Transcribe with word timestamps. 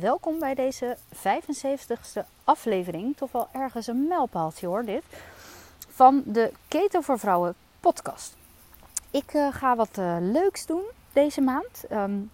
welkom 0.00 0.38
bij 0.38 0.54
deze 0.54 0.96
75ste 1.14 2.26
aflevering. 2.44 3.16
Toch 3.16 3.32
wel 3.32 3.48
ergens 3.52 3.86
een 3.86 4.06
mijlpaaltje 4.08 4.66
hoor, 4.66 4.84
dit. 4.84 5.02
Van 5.88 6.22
de 6.26 6.52
Keto 6.68 7.00
voor 7.00 7.18
Vrouwen 7.18 7.54
podcast. 7.80 8.36
Ik 9.10 9.34
uh, 9.34 9.54
ga 9.54 9.76
wat 9.76 9.98
uh, 9.98 10.16
leuks 10.20 10.66
doen 10.66 10.82
deze 11.12 11.40
maand. 11.40 11.84
Um, 11.92 12.30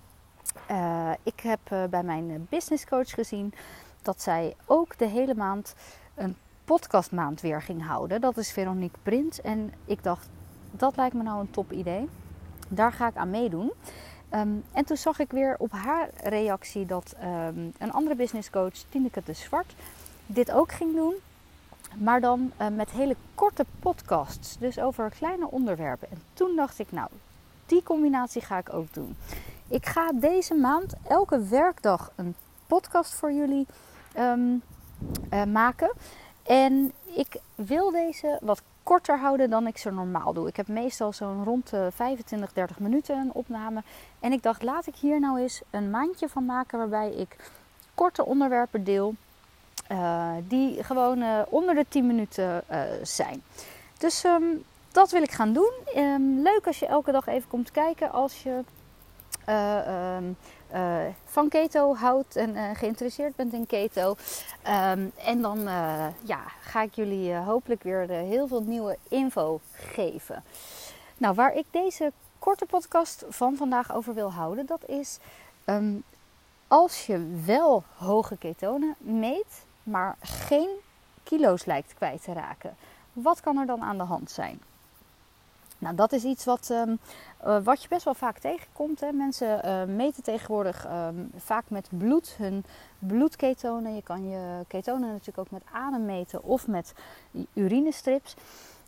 uh, 0.71 1.11
ik 1.23 1.41
heb 1.41 1.61
bij 1.91 2.03
mijn 2.03 2.47
business 2.51 2.87
coach 2.87 3.11
gezien 3.11 3.53
dat 4.03 4.23
zij 4.23 4.57
ook 4.67 4.99
de 4.99 5.07
hele 5.07 5.35
maand 5.35 5.75
een 6.15 6.37
podcastmaand 6.65 7.41
weer 7.41 7.63
ging 7.63 7.87
houden. 7.87 8.21
Dat 8.21 8.37
is 8.37 8.53
Veronique 8.53 8.99
Prins. 9.03 9.41
En 9.41 9.73
ik 9.85 10.03
dacht, 10.03 10.29
dat 10.71 10.97
lijkt 10.97 11.15
me 11.15 11.23
nou 11.23 11.41
een 11.41 11.51
top 11.51 11.73
idee. 11.73 12.09
Daar 12.69 12.93
ga 12.93 13.09
ik 13.09 13.17
aan 13.17 13.31
meedoen. 13.31 13.73
Um, 14.35 14.65
en 14.73 14.85
toen 14.85 14.97
zag 14.97 15.19
ik 15.19 15.31
weer 15.31 15.57
op 15.59 15.73
haar 15.73 16.11
reactie 16.23 16.87
dat 16.87 17.15
um, 17.23 17.73
een 17.79 17.93
andere 17.93 18.15
businesscoach, 18.15 18.75
Tineke 18.89 19.23
de 19.25 19.33
Zwart, 19.33 19.75
dit 20.27 20.51
ook 20.51 20.73
ging 20.73 20.95
doen. 20.95 21.15
Maar 21.99 22.21
dan 22.21 22.53
uh, 22.61 22.69
met 22.69 22.91
hele 22.91 23.17
korte 23.35 23.65
podcasts, 23.81 24.59
dus 24.59 24.79
over 24.79 25.11
kleine 25.11 25.51
onderwerpen. 25.51 26.11
En 26.11 26.23
toen 26.33 26.57
dacht 26.57 26.79
ik, 26.79 26.93
nou, 26.93 27.09
die 27.67 27.83
combinatie 27.83 28.43
ga 28.43 28.59
ik 28.59 28.73
ook 28.73 28.95
doen. 28.95 29.17
Ik 29.69 29.87
ga 29.87 30.13
deze 30.15 30.55
maand 30.55 30.95
elke 31.09 31.45
werkdag 31.45 32.13
een 32.17 32.35
podcast 32.67 33.15
voor 33.15 33.33
jullie 33.33 33.67
um, 34.19 34.63
uh, 35.33 35.45
maken. 35.45 35.93
En 36.43 36.93
ik 37.05 37.37
wil 37.55 37.91
deze 37.91 38.39
wat 38.43 38.63
korter 38.91 39.19
houden 39.19 39.51
dan 39.51 39.67
ik 39.67 39.79
ze 39.79 39.91
normaal 39.91 40.33
doe. 40.33 40.49
Ik 40.49 40.57
heb 40.57 40.69
meestal 40.69 41.13
zo'n 41.13 41.45
rond 41.45 41.71
de 41.71 41.89
25, 41.95 42.53
30 42.53 42.79
minuten 42.79 43.17
een 43.17 43.33
opname. 43.33 43.83
En 44.21 44.33
ik 44.33 44.43
dacht, 44.43 44.63
laat 44.63 44.87
ik 44.87 44.95
hier 44.95 45.21
nou 45.21 45.41
eens 45.41 45.63
een 45.71 45.91
maandje 45.91 46.29
van 46.29 46.45
maken 46.45 46.79
waarbij 46.79 47.11
ik 47.11 47.37
korte 47.95 48.25
onderwerpen 48.25 48.85
deel. 48.85 49.15
Uh, 49.93 50.31
die 50.49 50.85
gewoon 50.85 51.19
uh, 51.19 51.41
onder 51.49 51.75
de 51.75 51.87
10 51.89 52.07
minuten 52.07 52.63
uh, 52.71 52.81
zijn. 53.03 53.43
Dus 53.99 54.25
um, 54.25 54.65
dat 54.93 55.11
wil 55.11 55.23
ik 55.23 55.31
gaan 55.31 55.53
doen. 55.53 55.73
Um, 55.97 56.43
leuk 56.43 56.67
als 56.67 56.79
je 56.79 56.87
elke 56.87 57.13
dag 57.13 57.27
even 57.27 57.49
komt 57.49 57.71
kijken 57.71 58.13
als 58.13 58.43
je 58.43 58.63
um, 60.17 60.37
uh, 60.75 60.97
van 61.25 61.49
keto 61.49 61.95
houdt 61.95 62.37
en 62.37 62.57
uh, 62.57 62.71
geïnteresseerd 62.73 63.37
bent 63.37 63.53
in 63.53 63.67
keto. 63.67 64.17
Um, 64.67 65.13
en 65.25 65.41
dan 65.41 65.59
uh, 65.59 66.07
ja, 66.23 66.41
ga 66.61 66.83
ik 66.83 66.95
jullie 66.95 67.35
hopelijk 67.35 67.83
weer 67.83 68.09
heel 68.09 68.47
veel 68.47 68.63
nieuwe 68.63 68.99
info 69.09 69.61
geven. 69.73 70.45
Nou, 71.17 71.35
waar 71.35 71.55
ik 71.55 71.67
deze 71.71 72.13
korte 72.39 72.67
podcast 72.67 73.25
van 73.29 73.57
vandaag 73.57 73.95
over 73.95 74.15
wil 74.15 74.33
houden, 74.33 74.67
dat 74.67 74.89
is 74.89 75.19
um, 75.65 76.03
als 76.69 77.07
je 77.07 77.43
wel 77.45 77.85
hoge 77.97 78.37
ketonen 78.37 78.95
meet, 78.99 79.65
maar 79.83 80.17
geen 80.21 80.69
kilo's 81.23 81.65
lijkt 81.65 81.95
kwijt 81.95 82.23
te 82.23 82.33
raken. 82.33 82.77
Wat 83.13 83.41
kan 83.41 83.59
er 83.59 83.67
dan 83.67 83.83
aan 83.83 83.99
de 83.99 84.05
hand 84.05 84.31
zijn? 84.31 84.61
Nou, 85.81 85.95
dat 85.95 86.13
is 86.13 86.25
iets 86.25 86.45
wat, 86.45 86.69
um, 86.71 86.99
uh, 87.47 87.59
wat 87.63 87.83
je 87.83 87.89
best 87.89 88.05
wel 88.05 88.15
vaak 88.15 88.39
tegenkomt. 88.39 89.01
Hè. 89.01 89.13
Mensen 89.13 89.61
uh, 89.65 89.85
meten 89.97 90.23
tegenwoordig 90.23 90.87
um, 90.87 91.31
vaak 91.37 91.65
met 91.69 91.89
bloed 91.91 92.35
hun 92.39 92.65
bloedketonen. 92.99 93.95
Je 93.95 94.03
kan 94.03 94.29
je 94.29 94.65
ketonen 94.69 95.09
natuurlijk 95.09 95.39
ook 95.39 95.51
met 95.51 95.63
adem 95.73 96.05
meten 96.05 96.45
of 96.45 96.67
met 96.67 96.95
urinestrips. 97.55 98.37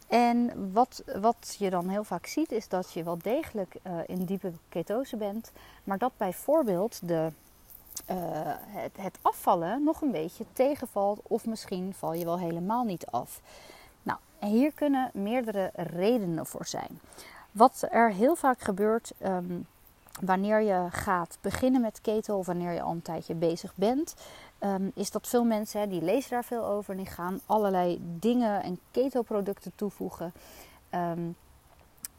En 0.09 0.71
wat, 0.73 1.05
wat 1.21 1.57
je 1.59 1.71
dan 1.71 1.89
heel 1.89 2.05
vaak 2.05 2.27
ziet 2.27 2.53
is 2.53 2.69
dat 2.69 2.93
je 2.93 3.03
wel 3.03 3.19
degelijk 3.23 3.75
uh, 3.87 3.93
in 4.07 4.25
diepe 4.25 4.53
ketose 4.69 5.17
bent. 5.17 5.53
Maar 5.85 5.99
dat 5.99 6.13
bijvoorbeeld 6.17 7.09
de, 7.09 7.33
het 8.97 9.19
afvallen 9.23 9.85
nog 9.85 10.01
een 10.01 10.11
beetje 10.11 10.45
tegenvalt. 10.53 11.21
Of 11.23 11.47
misschien 11.47 11.95
val 11.95 12.13
je 12.13 12.25
wel 12.25 12.39
helemaal 12.39 12.85
niet 12.85 13.07
af. 13.07 13.41
En 14.43 14.49
hier 14.49 14.73
kunnen 14.73 15.11
meerdere 15.13 15.71
redenen 15.75 16.47
voor 16.47 16.67
zijn. 16.67 17.01
Wat 17.51 17.87
er 17.91 18.13
heel 18.13 18.37
vaak 18.37 18.61
gebeurt 18.61 19.13
um, 19.25 19.67
wanneer 20.21 20.61
je 20.61 20.87
gaat 20.91 21.39
beginnen 21.41 21.81
met 21.81 22.01
keto 22.01 22.39
of 22.39 22.47
wanneer 22.47 22.73
je 22.73 22.83
al 22.83 22.91
een 22.91 23.03
tijdje 23.03 23.35
bezig 23.35 23.73
bent, 23.75 24.15
um, 24.61 24.91
is 24.95 25.11
dat 25.11 25.29
veel 25.29 25.45
mensen 25.45 25.89
die 25.89 26.03
lezen 26.03 26.31
daar 26.31 26.45
veel 26.45 26.65
over 26.65 26.91
en 26.91 26.97
die 26.97 27.11
gaan 27.11 27.41
allerlei 27.47 28.01
dingen 28.19 28.63
en 28.63 28.81
keto-producten 28.91 29.73
toevoegen. 29.75 30.33
Um, 30.95 31.37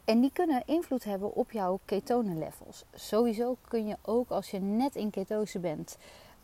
en 0.05 0.21
die 0.21 0.31
kunnen 0.33 0.63
invloed 0.65 1.03
hebben 1.03 1.33
op 1.33 1.51
jouw 1.51 1.79
ketonenlevels. 1.85 2.83
Sowieso 2.93 3.57
kun 3.67 3.87
je 3.87 3.97
ook 4.01 4.29
als 4.29 4.51
je 4.51 4.59
net 4.59 4.95
in 4.95 5.09
ketose 5.09 5.59
bent, 5.59 5.97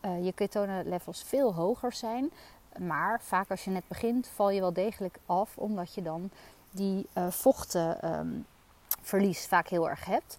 uh, 0.04 0.24
je 0.24 0.32
ketonenlevels 0.32 1.22
veel 1.22 1.54
hoger 1.54 1.92
zijn. 1.92 2.30
Maar 2.78 3.20
vaak 3.22 3.50
als 3.50 3.64
je 3.64 3.70
net 3.70 3.88
begint, 3.88 4.28
val 4.28 4.50
je 4.50 4.60
wel 4.60 4.72
degelijk 4.72 5.18
af, 5.26 5.56
omdat 5.56 5.94
je 5.94 6.02
dan 6.02 6.30
die 6.70 7.06
uh, 7.14 7.30
vochtenverlies 7.30 9.42
um, 9.42 9.48
vaak 9.48 9.68
heel 9.68 9.88
erg 9.88 10.04
hebt. 10.04 10.36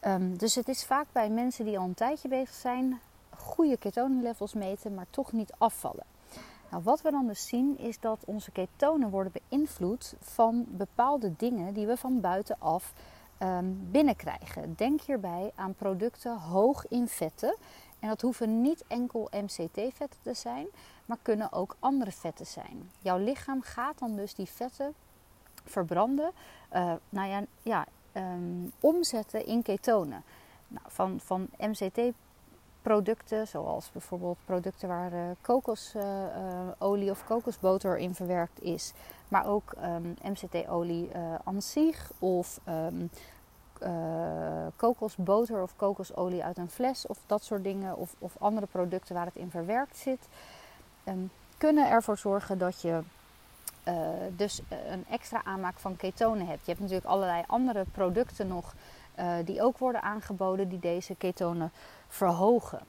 Um, 0.00 0.38
dus 0.38 0.54
het 0.54 0.68
is 0.68 0.84
vaak 0.84 1.06
bij 1.12 1.30
mensen 1.30 1.64
die 1.64 1.78
al 1.78 1.84
een 1.84 1.94
tijdje 1.94 2.28
bezig 2.28 2.54
zijn, 2.54 3.00
goede 3.36 3.76
ketonenlevels 3.76 4.54
meten, 4.54 4.94
maar 4.94 5.06
toch 5.10 5.32
niet 5.32 5.52
afvallen. 5.58 6.04
Nou, 6.70 6.82
wat 6.82 7.02
we 7.02 7.10
dan 7.10 7.26
dus 7.26 7.46
zien 7.46 7.78
is 7.78 8.00
dat 8.00 8.24
onze 8.24 8.50
ketonen 8.50 9.10
worden 9.10 9.32
beïnvloed 9.48 10.14
van 10.20 10.64
bepaalde 10.68 11.36
dingen 11.36 11.74
die 11.74 11.86
we 11.86 11.96
van 11.96 12.20
buitenaf 12.20 12.92
um, 13.42 13.88
binnenkrijgen. 13.90 14.74
Denk 14.76 15.00
hierbij 15.00 15.52
aan 15.54 15.74
producten 15.74 16.38
hoog 16.38 16.88
in 16.88 17.08
vetten. 17.08 17.56
En 18.00 18.08
dat 18.08 18.20
hoeven 18.20 18.60
niet 18.60 18.84
enkel 18.86 19.28
MCT-vetten 19.30 20.20
te 20.22 20.34
zijn, 20.34 20.66
maar 21.06 21.18
kunnen 21.22 21.52
ook 21.52 21.76
andere 21.78 22.12
vetten 22.12 22.46
zijn. 22.46 22.90
Jouw 22.98 23.18
lichaam 23.18 23.62
gaat 23.62 23.98
dan 23.98 24.16
dus 24.16 24.34
die 24.34 24.46
vetten 24.46 24.94
verbranden, 25.64 26.32
uh, 26.72 26.92
nou 27.08 27.28
ja, 27.28 27.44
ja 27.62 27.86
um, 28.12 28.72
omzetten 28.80 29.46
in 29.46 29.62
ketonen. 29.62 30.22
Nou, 30.68 30.86
van, 30.88 31.20
van 31.20 31.48
MCT-producten, 31.58 33.48
zoals 33.48 33.92
bijvoorbeeld 33.92 34.38
producten 34.44 34.88
waar 34.88 35.12
uh, 35.12 35.20
kokosolie 35.40 37.04
uh, 37.04 37.10
of 37.10 37.24
kokosboter 37.24 37.98
in 37.98 38.14
verwerkt 38.14 38.62
is, 38.62 38.92
maar 39.28 39.46
ook 39.46 39.74
MCT-olie 40.22 41.10
aan 41.44 41.62
zich 41.62 42.12
of 42.18 42.60
um, 42.68 43.10
uh, 43.82 44.66
kokosboter 44.76 45.62
of 45.62 45.76
kokosolie 45.76 46.44
uit 46.44 46.58
een 46.58 46.70
fles 46.70 47.06
of 47.06 47.18
dat 47.26 47.44
soort 47.44 47.64
dingen, 47.64 47.96
of, 47.96 48.14
of 48.18 48.36
andere 48.38 48.66
producten 48.66 49.14
waar 49.14 49.26
het 49.26 49.36
in 49.36 49.50
verwerkt 49.50 49.96
zit, 49.96 50.28
um, 51.04 51.30
kunnen 51.58 51.90
ervoor 51.90 52.18
zorgen 52.18 52.58
dat 52.58 52.80
je 52.80 53.02
uh, 53.88 53.94
dus 54.36 54.60
een 54.88 55.04
extra 55.10 55.44
aanmaak 55.44 55.78
van 55.78 55.96
ketonen 55.96 56.46
hebt. 56.46 56.60
Je 56.60 56.70
hebt 56.70 56.80
natuurlijk 56.80 57.08
allerlei 57.08 57.42
andere 57.46 57.84
producten 57.92 58.46
nog 58.46 58.74
die 59.44 59.62
ook 59.62 59.78
worden 59.78 60.02
aangeboden 60.02 60.68
die 60.68 60.78
deze 60.78 61.14
ketonen 61.14 61.72
verhogen. 62.08 62.80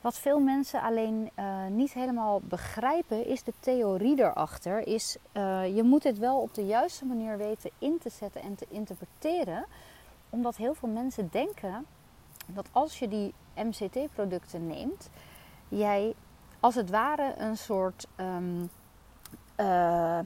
Wat 0.00 0.18
veel 0.18 0.40
mensen 0.40 0.82
alleen 0.82 1.30
niet 1.68 1.92
helemaal 1.92 2.40
begrijpen, 2.40 3.26
is 3.26 3.42
de 3.42 3.52
theorie 3.60 4.18
erachter. 4.18 4.86
Is, 4.86 5.16
je 5.74 5.80
moet 5.84 6.02
het 6.02 6.18
wel 6.18 6.40
op 6.40 6.54
de 6.54 6.66
juiste 6.66 7.04
manier 7.04 7.36
weten 7.36 7.70
in 7.78 7.98
te 7.98 8.10
zetten 8.10 8.42
en 8.42 8.54
te 8.54 8.66
interpreteren 8.68 9.64
omdat 10.32 10.56
heel 10.56 10.74
veel 10.74 10.88
mensen 10.88 11.28
denken 11.30 11.86
dat 12.46 12.68
als 12.72 12.98
je 12.98 13.08
die 13.08 13.34
MCT-producten 13.54 14.66
neemt, 14.66 15.10
jij 15.68 16.14
als 16.60 16.74
het 16.74 16.90
ware 16.90 17.34
een 17.36 17.56
soort 17.56 18.06
um, 18.16 18.70
uh, 19.56 20.18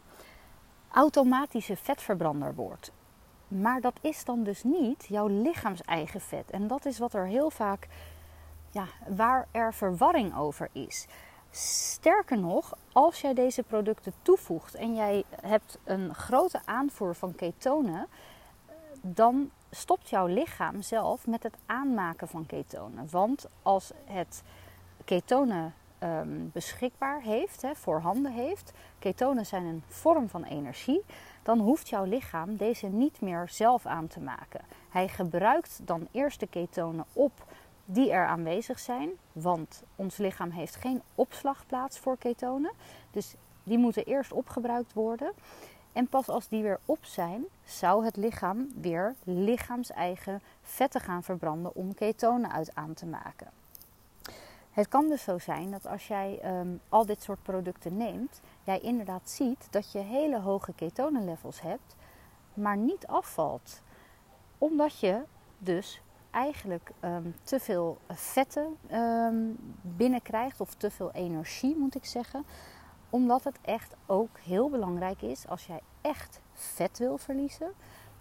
automatische 0.89 1.77
vetverbrander 1.77 2.55
wordt. 2.55 2.93
Maar 3.49 3.81
dat 3.81 3.99
is 4.01 4.25
dan 4.25 4.43
dus 4.43 4.65
niet 4.65 5.07
jouw 5.09 5.27
lichaams-eigen 5.27 6.21
vet. 6.21 6.51
En 6.51 6.67
dat 6.67 6.85
is 6.85 6.99
wat 6.99 7.15
er 7.15 7.27
heel 7.27 7.51
vaak, 7.51 7.89
ja, 8.71 8.87
waar 9.09 9.47
er 9.51 9.75
verwarring 9.75 10.37
over 10.37 10.69
is. 10.73 11.07
Sterker 11.51 12.39
nog, 12.39 12.77
als 12.93 13.21
jij 13.21 13.35
deze 13.35 13.63
producten 13.63 14.13
toevoegt 14.23 14.75
en 14.75 14.95
jij 14.95 15.25
hebt 15.41 15.79
een 15.85 16.15
grote 16.15 16.61
aanvoer 16.65 17.15
van 17.15 17.35
ketonen, 17.35 18.07
dan 19.01 19.51
stopt 19.77 20.09
jouw 20.09 20.27
lichaam 20.27 20.83
zelf 20.83 21.27
met 21.27 21.43
het 21.43 21.57
aanmaken 21.67 22.29
van 22.29 22.47
ketonen. 22.47 23.09
Want 23.11 23.49
als 23.63 23.93
het 24.05 24.43
ketonen 25.05 25.75
um, 25.99 26.51
beschikbaar 26.53 27.21
heeft, 27.21 27.63
hè, 27.63 27.75
voorhanden 27.75 28.33
heeft, 28.33 28.73
ketonen 28.99 29.47
zijn 29.47 29.65
een 29.65 29.83
vorm 29.89 30.29
van 30.29 30.45
energie, 30.45 31.05
dan 31.43 31.59
hoeft 31.59 31.89
jouw 31.89 32.05
lichaam 32.05 32.57
deze 32.57 32.87
niet 32.87 33.21
meer 33.21 33.49
zelf 33.49 33.87
aan 33.87 34.07
te 34.07 34.21
maken. 34.21 34.61
Hij 34.89 35.09
gebruikt 35.09 35.81
dan 35.85 36.09
eerst 36.11 36.41
de 36.41 36.47
ketonen 36.47 37.05
op 37.13 37.45
die 37.85 38.11
er 38.11 38.27
aanwezig 38.27 38.79
zijn, 38.79 39.11
want 39.33 39.83
ons 39.97 40.17
lichaam 40.17 40.51
heeft 40.51 40.77
geen 40.77 41.03
opslagplaats 41.15 41.99
voor 41.99 42.19
ketonen. 42.19 42.73
Dus 43.11 43.35
die 43.63 43.79
moeten 43.79 44.05
eerst 44.05 44.33
opgebruikt 44.33 44.93
worden. 44.93 45.33
En 45.97 46.09
pas 46.09 46.29
als 46.29 46.49
die 46.49 46.63
weer 46.63 46.79
op 46.85 47.05
zijn, 47.05 47.45
zou 47.65 48.05
het 48.05 48.17
lichaam 48.17 48.69
weer 48.81 49.15
lichaams-eigen 49.25 50.43
vetten 50.63 51.01
gaan 51.01 51.23
verbranden 51.23 51.75
om 51.75 51.95
ketonen 51.95 52.53
uit 52.53 52.75
aan 52.75 52.95
te 52.95 53.07
maken. 53.07 53.51
Het 54.71 54.89
kan 54.89 55.09
dus 55.09 55.23
zo 55.23 55.39
zijn 55.39 55.71
dat 55.71 55.87
als 55.87 56.07
jij 56.07 56.39
ehm, 56.43 56.69
al 56.89 57.07
dit 57.07 57.23
soort 57.23 57.43
producten 57.43 57.97
neemt, 57.97 58.41
jij 58.65 58.81
inderdaad 58.81 59.31
ziet 59.31 59.67
dat 59.71 59.93
je 59.93 59.99
hele 59.99 60.41
hoge 60.41 60.73
ketonenlevels 60.73 61.61
hebt, 61.61 61.97
maar 62.55 62.77
niet 62.77 63.07
afvalt. 63.07 63.81
Omdat 64.59 64.99
je 64.99 65.23
dus 65.59 66.01
eigenlijk 66.31 66.91
ehm, 67.01 67.31
te 67.43 67.61
veel 67.61 67.99
vetten 68.09 68.77
um, 68.93 69.57
binnenkrijgt, 69.83 70.61
of 70.61 70.75
te 70.75 70.91
veel 70.91 71.13
energie 71.13 71.77
moet 71.77 71.95
ik 71.95 72.05
zeggen. 72.05 72.45
Omdat 73.11 73.45
het 73.45 73.59
echt 73.63 73.95
ook 74.07 74.39
heel 74.39 74.71
belangrijk 74.71 75.23
is 75.23 75.49
als 75.49 75.67
jij 75.67 75.81
echt 76.01 76.41
vet 76.53 76.99
wil 76.99 77.19
verliezen, 77.19 77.73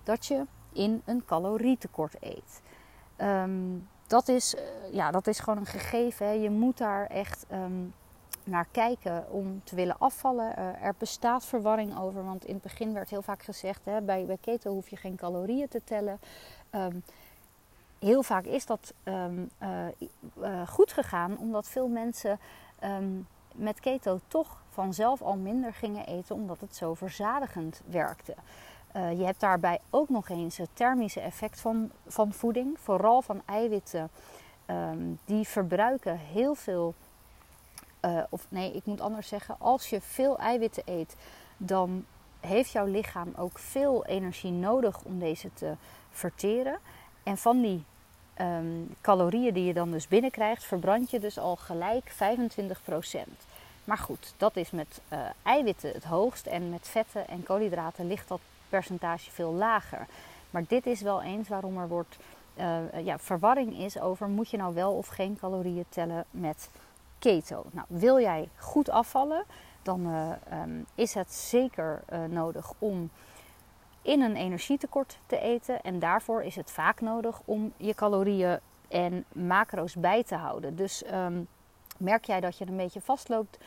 dat 0.04 0.26
je 0.26 0.46
in 0.72 1.02
een 1.06 1.26
calorietekort 1.26 2.16
eet. 2.20 2.62
Um, 3.18 3.90
dat, 4.08 4.28
is, 4.28 4.56
uh, 4.56 4.62
ja, 4.94 5.12
dat 5.12 5.28
is 5.28 5.40
gewoon 5.40 5.60
een 5.60 5.66
gegeven. 5.66 6.26
Hè. 6.26 6.32
Je 6.32 6.50
moet 6.50 6.78
daar 6.78 7.06
echt 7.08 7.46
naar 8.44 8.68
kijken 8.72 9.32
om 9.32 9.62
te 9.64 9.76
willen 9.76 10.00
afvallen. 10.00 10.54
Uh, 10.60 10.84
er 10.84 10.96
bestaat 10.98 11.46
verwarring 11.46 12.00
over, 12.00 12.24
want 12.26 12.46
in 12.46 12.54
het 12.54 12.64
begin 12.64 12.94
werd 12.94 13.10
heel 13.10 13.22
vaak 13.22 13.44
gezegd: 13.44 13.86
hè, 13.86 14.02
bij, 14.02 14.26
bij 14.26 14.38
keto 14.42 14.72
hoef 14.72 14.90
je 14.90 14.96
geen 14.96 15.16
calorieën 15.16 15.68
te 15.68 15.82
tellen. 15.84 16.20
Um, 16.72 17.04
heel 18.00 18.24
vaak 18.24 18.46
is 18.46 18.66
dat 18.66 18.94
uh, 19.04 19.88
goed 20.68 20.94
gegaan, 20.94 21.38
omdat 21.38 21.68
veel 21.68 21.88
mensen 21.88 22.40
met 23.56 23.80
keto 23.80 24.20
toch 24.28 24.64
vanzelf 24.76 25.22
al 25.22 25.36
minder 25.36 25.74
gingen 25.74 26.06
eten, 26.06 26.36
omdat 26.36 26.60
het 26.60 26.76
zo 26.76 26.94
verzadigend 26.94 27.82
werkte. 27.86 28.36
Uh, 28.96 29.18
je 29.18 29.26
hebt 29.26 29.40
daarbij 29.40 29.80
ook 29.90 30.10
nog 30.10 30.30
eens 30.30 30.58
het 30.58 30.70
thermische 30.74 31.20
effect 31.20 31.60
van, 31.60 31.92
van 32.08 32.34
voeding, 32.34 32.80
vooral 32.80 33.22
van 33.22 33.42
eiwitten. 33.46 34.10
Um, 34.70 35.20
die 35.26 35.48
verbruiken 35.48 36.18
heel 36.18 36.56
veel, 36.56 36.94
of 38.30 38.46
nee, 38.50 38.72
ik 38.72 38.86
moet 38.86 39.02
anders 39.02 39.28
zeggen, 39.28 39.56
als 39.60 39.90
je 39.90 40.02
veel 40.02 40.38
eiwitten 40.38 40.84
eet, 40.86 41.16
dan 41.58 42.06
heeft 42.40 42.72
jouw 42.72 42.86
lichaam 42.86 43.34
ook 43.38 43.60
veel 43.60 44.06
energie 44.06 44.52
nodig 44.52 45.04
om 45.04 45.20
deze 45.20 45.54
te 45.54 45.76
verteren. 46.10 46.80
En 47.24 47.38
van 47.38 47.62
die 47.62 47.84
um, 48.42 48.96
calorieën 49.02 49.54
die 49.54 49.66
je 49.66 49.74
dan 49.74 49.92
dus 49.92 50.08
binnenkrijgt, 50.08 50.64
verbrand 50.64 51.10
je 51.10 51.20
dus 51.20 51.38
al 51.38 51.56
gelijk 51.56 52.12
25%. 52.12 52.16
Maar 53.86 53.98
goed, 53.98 54.34
dat 54.38 54.56
is 54.56 54.72
met 54.72 55.02
uh, 55.14 55.20
eiwitten 55.44 55.92
het 55.92 56.04
hoogst 56.04 56.46
en 56.46 56.70
met 56.70 56.88
vetten 56.88 57.28
en 57.28 57.44
koolhydraten 57.44 58.08
ligt 58.08 58.28
dat 58.28 58.40
percentage 58.70 59.32
veel 59.32 59.54
lager. 59.54 60.08
Maar 60.50 60.64
dit 60.68 60.86
is 60.86 61.02
wel 61.02 61.22
eens 61.22 61.48
waarom 61.48 61.78
er 61.78 61.88
wordt, 61.88 62.18
uh, 62.58 63.06
ja, 63.06 63.20
verwarring 63.20 63.78
is 63.78 64.00
over 64.00 64.28
moet 64.28 64.50
je 64.50 64.58
nou 64.58 64.74
wel 64.74 64.94
of 64.94 65.08
geen 65.08 65.38
calorieën 65.40 65.86
tellen 65.90 66.26
met 66.32 66.70
keto. 67.20 67.66
Nou, 67.72 67.88
wil 67.90 68.20
jij 68.20 68.50
goed 68.58 68.90
afvallen, 68.90 69.44
dan 69.82 70.08
uh, 70.08 70.62
um, 70.62 70.86
is 70.96 71.14
het 71.14 71.34
zeker 71.34 72.04
nodig 72.30 72.74
om 72.80 73.10
in 74.02 74.22
een 74.22 74.36
energietekort 74.36 75.18
te 75.26 75.40
eten. 75.40 75.82
En 75.82 76.00
daarvoor 76.00 76.44
is 76.44 76.56
het 76.56 76.72
vaak 76.72 77.02
nodig 77.02 77.42
om 77.46 77.74
je 77.78 77.94
calorieën 77.94 78.60
en 78.88 79.26
macro's 79.32 79.96
bij 79.96 80.24
te 80.24 80.36
houden. 80.36 80.76
Dus 80.76 81.04
um, 81.14 81.48
merk 81.98 82.26
jij 82.26 82.40
dat 82.40 82.58
je 82.58 82.68
een 82.68 82.78
beetje 82.78 83.02
vastloopt, 83.02 83.58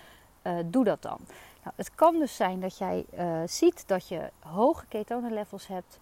uh, 0.43 0.59
doe 0.65 0.85
dat 0.85 1.03
dan. 1.03 1.19
Nou, 1.63 1.75
het 1.77 1.95
kan 1.95 2.19
dus 2.19 2.37
zijn 2.37 2.61
dat 2.61 2.79
jij 2.79 3.05
uh, 3.19 3.41
ziet 3.47 3.85
dat 3.87 4.09
je 4.09 4.31
hoge 4.39 4.87
ketonenlevels 4.87 5.67
hebt, 5.67 5.99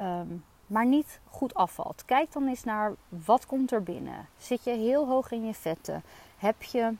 um, 0.00 0.44
maar 0.66 0.86
niet 0.86 1.20
goed 1.30 1.54
afvalt. 1.54 2.04
Kijk 2.04 2.32
dan 2.32 2.48
eens 2.48 2.64
naar 2.64 2.94
wat 3.08 3.46
komt 3.46 3.72
er 3.72 3.82
binnen. 3.82 4.28
Zit 4.36 4.64
je 4.64 4.70
heel 4.70 5.06
hoog 5.06 5.30
in 5.30 5.46
je 5.46 5.54
vetten? 5.54 6.02
Heb 6.36 6.62
je 6.62 6.92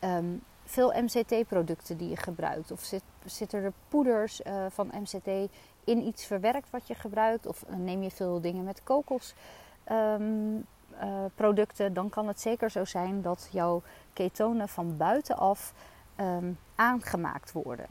um, 0.00 0.42
veel 0.64 0.92
MCT-producten 1.02 1.96
die 1.96 2.08
je 2.08 2.16
gebruikt? 2.16 2.70
Of 2.70 2.80
zit, 2.80 3.02
zitten 3.24 3.62
er 3.62 3.72
poeders 3.88 4.40
uh, 4.40 4.66
van 4.68 4.90
MCT 4.92 5.50
in 5.84 6.06
iets 6.06 6.24
verwerkt 6.24 6.70
wat 6.70 6.86
je 6.86 6.94
gebruikt, 6.94 7.46
of 7.46 7.64
neem 7.68 8.02
je 8.02 8.10
veel 8.10 8.40
dingen 8.40 8.64
met 8.64 8.82
kokosproducten, 8.84 10.22
um, 10.22 10.66
uh, 11.02 11.86
dan 11.92 12.08
kan 12.08 12.28
het 12.28 12.40
zeker 12.40 12.70
zo 12.70 12.84
zijn 12.84 13.22
dat 13.22 13.48
jouw 13.50 13.82
ketonen 14.12 14.68
van 14.68 14.96
buitenaf 14.96 15.72
um, 16.20 16.58
aangemaakt 16.74 17.52
worden. 17.52 17.86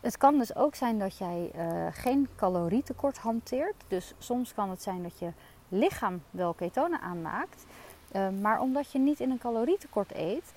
Het 0.00 0.16
kan 0.16 0.38
dus 0.38 0.54
ook 0.56 0.74
zijn 0.74 0.98
dat 0.98 1.18
jij 1.18 1.50
uh, 1.56 1.86
geen 1.90 2.28
calorietekort 2.36 3.18
hanteert. 3.18 3.84
Dus 3.88 4.14
soms 4.18 4.54
kan 4.54 4.70
het 4.70 4.82
zijn 4.82 5.02
dat 5.02 5.18
je 5.18 5.32
lichaam 5.68 6.22
wel 6.30 6.52
ketonen 6.52 7.00
aanmaakt, 7.00 7.64
uh, 8.12 8.28
maar 8.28 8.60
omdat 8.60 8.92
je 8.92 8.98
niet 8.98 9.20
in 9.20 9.30
een 9.30 9.38
calorietekort 9.38 10.14
eet, 10.14 10.52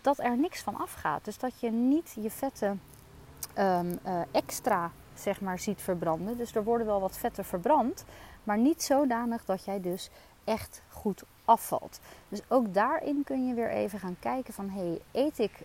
dat 0.00 0.18
er 0.18 0.38
niks 0.38 0.62
van 0.62 0.76
afgaat. 0.76 1.24
Dus 1.24 1.38
dat 1.38 1.60
je 1.60 1.70
niet 1.70 2.16
je 2.20 2.30
vetten 2.30 2.80
uh, 3.58 3.80
extra 4.30 4.90
zeg 5.14 5.40
maar, 5.40 5.58
ziet 5.58 5.82
verbranden. 5.82 6.36
Dus 6.36 6.54
er 6.54 6.64
worden 6.64 6.86
wel 6.86 7.00
wat 7.00 7.18
vetten 7.18 7.44
verbrand, 7.44 8.04
maar 8.44 8.58
niet 8.58 8.82
zodanig 8.82 9.44
dat 9.44 9.64
jij 9.64 9.80
dus 9.80 10.10
echt 10.46 10.82
goed 10.88 11.22
afvalt. 11.44 12.00
Dus 12.28 12.40
ook 12.48 12.74
daarin 12.74 13.24
kun 13.24 13.46
je 13.46 13.54
weer 13.54 13.70
even 13.70 13.98
gaan 13.98 14.16
kijken 14.20 14.54
van 14.54 14.70
hey, 14.70 15.00
eet 15.12 15.38
ik 15.38 15.60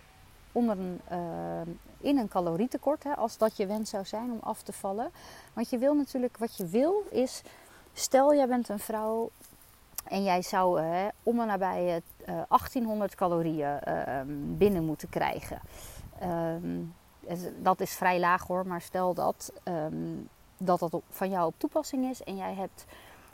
onder 0.52 0.78
een, 0.78 1.00
uh, 1.12 1.72
in 2.00 2.18
een 2.18 2.28
calorietekort, 2.28 3.04
hè, 3.04 3.16
als 3.16 3.38
dat 3.38 3.56
je 3.56 3.66
wens 3.66 3.90
zou 3.90 4.04
zijn 4.04 4.30
om 4.30 4.38
af 4.42 4.62
te 4.62 4.72
vallen. 4.72 5.10
Want 5.52 5.70
je 5.70 5.78
wil 5.78 5.94
natuurlijk, 5.94 6.36
wat 6.38 6.56
je 6.56 6.66
wil 6.66 7.02
is, 7.10 7.42
stel 7.92 8.34
jij 8.34 8.48
bent 8.48 8.68
een 8.68 8.78
vrouw 8.78 9.30
en 10.04 10.22
jij 10.22 10.42
zou 10.42 10.82
uh, 10.82 11.04
om 11.22 11.40
en 11.40 11.46
nabij 11.46 12.02
uh, 12.26 12.42
1800 12.48 13.14
calorieën 13.14 13.80
uh, 13.88 14.20
binnen 14.56 14.84
moeten 14.84 15.08
krijgen. 15.08 15.60
Um, 16.22 16.94
dat 17.58 17.80
is 17.80 17.92
vrij 17.92 18.20
laag 18.20 18.46
hoor, 18.46 18.66
maar 18.66 18.80
stel 18.80 19.14
dat 19.14 19.52
um, 19.64 20.28
dat, 20.56 20.78
dat 20.78 21.02
van 21.08 21.30
jou 21.30 21.46
op 21.46 21.54
toepassing 21.56 22.10
is 22.10 22.22
en 22.22 22.36
jij 22.36 22.54
hebt 22.54 22.84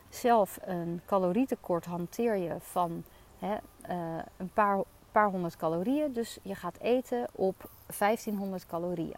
zelf 0.09 0.59
een 0.65 1.01
calorietekort, 1.07 1.85
hanteer 1.85 2.37
je 2.37 2.57
van 2.59 3.05
hè, 3.39 3.57
uh, 3.91 4.23
een 4.37 4.51
paar, 4.53 4.83
paar 5.13 5.31
honderd 5.31 5.57
calorieën. 5.57 6.13
Dus 6.13 6.39
je 6.43 6.55
gaat 6.55 6.79
eten 6.79 7.29
op 7.33 7.71
1500 7.99 8.67
calorieën. 8.67 9.17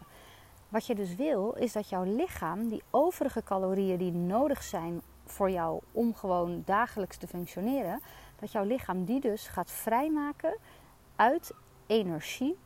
Wat 0.69 0.85
je 0.85 0.95
dus 0.95 1.15
wil, 1.15 1.53
is 1.53 1.71
dat 1.71 1.89
jouw 1.89 2.03
lichaam 2.03 2.69
die 2.69 2.83
overige 2.89 3.43
calorieën 3.43 3.97
die 3.97 4.11
nodig 4.11 4.63
zijn 4.63 5.01
voor 5.25 5.49
jou 5.49 5.81
om 5.91 6.15
gewoon 6.15 6.61
dagelijks 6.65 7.17
te 7.17 7.27
functioneren, 7.27 8.01
dat 8.39 8.51
jouw 8.51 8.63
lichaam 8.63 9.05
die 9.05 9.19
dus 9.19 9.47
gaat 9.47 9.71
vrijmaken 9.71 10.57
uit 11.15 11.53
energie 11.87 12.57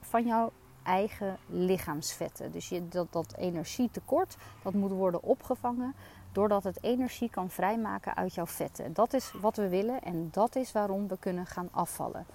van 0.00 0.26
jouw 0.26 0.52
eigen 0.82 1.36
lichaamsvetten. 1.46 2.52
Dus 2.52 2.68
je, 2.68 2.88
dat, 2.88 3.12
dat 3.12 3.34
energietekort 3.36 4.36
dat 4.62 4.74
moet 4.74 4.90
worden 4.90 5.22
opgevangen 5.22 5.94
doordat 6.34 6.64
het 6.64 6.82
energie 6.82 7.30
kan 7.30 7.50
vrijmaken 7.50 8.16
uit 8.16 8.34
jouw 8.34 8.46
vetten. 8.46 8.92
Dat 8.92 9.12
is 9.12 9.32
wat 9.40 9.56
we 9.56 9.68
willen 9.68 10.02
en 10.02 10.28
dat 10.30 10.56
is 10.56 10.72
waarom 10.72 11.08
we 11.08 11.16
kunnen 11.18 11.46
gaan 11.46 11.68
afvallen. 11.70 12.26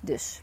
Dus 0.00 0.42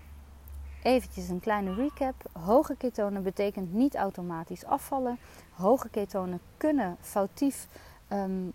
eventjes 0.83 1.29
een 1.29 1.39
kleine 1.39 1.73
recap. 1.73 2.15
Hoge 2.31 2.75
ketonen 2.75 3.23
betekent 3.23 3.73
niet 3.73 3.95
automatisch 3.95 4.65
afvallen. 4.65 5.19
Hoge 5.51 5.89
ketonen 5.89 6.39
kunnen 6.57 6.97
foutief 7.01 7.67
um, 8.09 8.51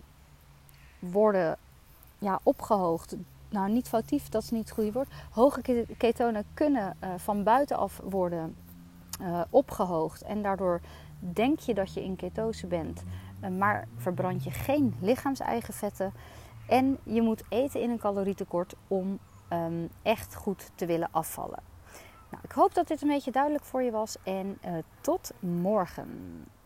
worden 0.99 1.57
ja, 2.19 2.41
opgehoogd 2.43 3.17
nou 3.55 3.71
niet 3.71 3.89
foutief, 3.89 4.29
dat 4.29 4.43
is 4.43 4.51
niet 4.51 4.65
het 4.65 4.71
goede 4.71 4.93
woord. 4.93 5.09
Hoge 5.31 5.87
ketonen 5.99 6.45
kunnen 6.55 6.97
uh, 7.05 7.11
van 7.17 7.43
buitenaf 7.43 8.01
worden 8.05 8.57
uh, 9.21 9.41
opgehoogd. 9.51 10.23
En 10.23 10.43
daardoor 10.43 10.81
denk 11.19 11.59
je 11.59 11.75
dat 11.75 11.95
je 11.95 12.05
in 12.05 12.17
ketose 12.17 12.67
bent, 12.67 13.03
maar 13.51 13.89
verbrand 13.97 14.45
je 14.45 14.51
geen 14.51 14.95
lichaams-eigen 15.01 15.75
vetten. 15.75 16.13
En 16.69 16.99
je 17.03 17.23
moet 17.23 17.43
eten 17.49 17.81
in 17.81 17.91
een 17.91 17.99
calorietekort 17.99 18.75
om 18.89 19.19
um, 19.53 19.89
echt 20.03 20.35
goed 20.35 20.71
te 20.75 20.87
willen 20.87 21.09
afvallen. 21.11 21.63
Nou, 22.31 22.43
ik 22.45 22.53
hoop 22.53 22.75
dat 22.75 22.89
dit 22.89 23.03
een 23.03 23.09
beetje 23.09 23.31
duidelijk 23.31 23.65
voor 23.65 23.83
je 23.83 23.91
was 23.91 24.17
en 24.23 24.59
uh, 24.65 24.73
tot 25.01 25.33
morgen. 25.41 26.09